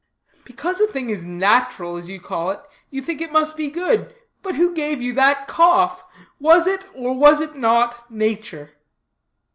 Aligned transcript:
"Because 0.45 0.81
a 0.81 0.87
thing 0.87 1.11
is 1.11 1.23
nat'ral, 1.23 1.95
as 1.95 2.09
you 2.09 2.19
call 2.19 2.49
it, 2.49 2.59
you 2.89 3.03
think 3.03 3.21
it 3.21 3.31
must 3.31 3.55
be 3.55 3.69
good. 3.69 4.15
But 4.41 4.55
who 4.55 4.73
gave 4.73 4.99
you 4.99 5.13
that 5.13 5.47
cough? 5.47 6.03
Was 6.39 6.65
it, 6.65 6.87
or 6.95 7.13
was 7.15 7.39
it 7.39 7.55
not, 7.55 8.09
nature?" 8.09 8.71